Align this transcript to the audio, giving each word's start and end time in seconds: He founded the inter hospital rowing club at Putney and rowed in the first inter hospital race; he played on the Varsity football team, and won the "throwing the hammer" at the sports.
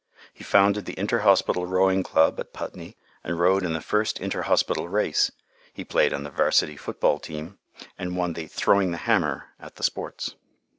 He 0.33 0.43
founded 0.43 0.85
the 0.85 0.97
inter 0.97 1.19
hospital 1.19 1.67
rowing 1.67 2.01
club 2.01 2.39
at 2.39 2.53
Putney 2.53 2.97
and 3.23 3.39
rowed 3.39 3.61
in 3.63 3.73
the 3.73 3.81
first 3.81 4.19
inter 4.19 4.41
hospital 4.41 4.89
race; 4.89 5.31
he 5.73 5.83
played 5.85 6.11
on 6.11 6.23
the 6.23 6.31
Varsity 6.31 6.75
football 6.75 7.19
team, 7.19 7.59
and 7.99 8.17
won 8.17 8.33
the 8.33 8.47
"throwing 8.47 8.89
the 8.89 8.97
hammer" 9.05 9.49
at 9.59 9.75
the 9.75 9.83
sports. 9.83 10.33